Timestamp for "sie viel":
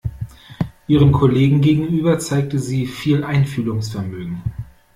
2.57-3.23